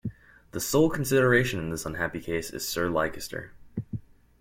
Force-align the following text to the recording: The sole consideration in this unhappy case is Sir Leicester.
The 0.49 0.59
sole 0.59 0.89
consideration 0.89 1.59
in 1.59 1.69
this 1.69 1.85
unhappy 1.85 2.19
case 2.21 2.49
is 2.49 2.67
Sir 2.67 2.89
Leicester. 2.89 3.51